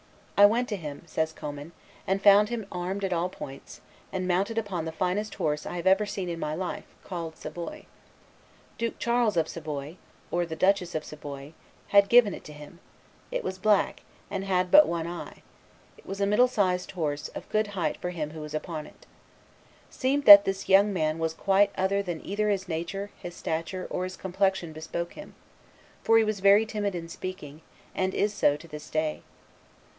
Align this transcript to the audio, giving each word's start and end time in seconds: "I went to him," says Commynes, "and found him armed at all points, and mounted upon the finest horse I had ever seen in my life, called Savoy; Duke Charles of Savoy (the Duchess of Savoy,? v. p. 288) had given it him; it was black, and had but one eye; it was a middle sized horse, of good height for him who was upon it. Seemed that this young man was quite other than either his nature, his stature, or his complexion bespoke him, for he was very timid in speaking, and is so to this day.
"I 0.35 0.47
went 0.47 0.67
to 0.69 0.75
him," 0.75 1.03
says 1.05 1.31
Commynes, 1.31 1.73
"and 2.07 2.23
found 2.23 2.49
him 2.49 2.65
armed 2.71 3.03
at 3.05 3.13
all 3.13 3.29
points, 3.29 3.81
and 4.11 4.27
mounted 4.27 4.57
upon 4.57 4.85
the 4.85 4.91
finest 4.91 5.35
horse 5.35 5.67
I 5.67 5.75
had 5.75 5.85
ever 5.85 6.07
seen 6.07 6.27
in 6.29 6.39
my 6.39 6.55
life, 6.55 6.85
called 7.03 7.37
Savoy; 7.37 7.85
Duke 8.79 8.97
Charles 8.97 9.37
of 9.37 9.47
Savoy 9.47 9.97
(the 10.31 10.55
Duchess 10.55 10.95
of 10.95 11.05
Savoy,? 11.05 11.51
v. 11.51 11.51
p. 11.51 11.53
288) 11.91 11.97
had 12.01 12.09
given 12.09 12.33
it 12.33 12.47
him; 12.47 12.79
it 13.29 13.43
was 13.43 13.59
black, 13.59 14.01
and 14.31 14.43
had 14.45 14.71
but 14.71 14.87
one 14.87 15.05
eye; 15.05 15.43
it 15.99 16.07
was 16.07 16.19
a 16.19 16.25
middle 16.25 16.47
sized 16.47 16.89
horse, 16.93 17.27
of 17.35 17.47
good 17.49 17.67
height 17.77 17.97
for 18.01 18.09
him 18.09 18.31
who 18.31 18.41
was 18.41 18.55
upon 18.55 18.87
it. 18.87 19.05
Seemed 19.91 20.25
that 20.25 20.45
this 20.45 20.67
young 20.67 20.91
man 20.91 21.19
was 21.19 21.35
quite 21.35 21.69
other 21.77 22.01
than 22.01 22.25
either 22.25 22.49
his 22.49 22.67
nature, 22.67 23.11
his 23.21 23.35
stature, 23.35 23.85
or 23.91 24.05
his 24.05 24.17
complexion 24.17 24.73
bespoke 24.73 25.13
him, 25.13 25.35
for 26.03 26.17
he 26.17 26.23
was 26.23 26.39
very 26.39 26.65
timid 26.65 26.95
in 26.95 27.07
speaking, 27.07 27.61
and 27.93 28.15
is 28.15 28.33
so 28.33 28.57
to 28.57 28.67
this 28.67 28.89
day. 28.89 29.21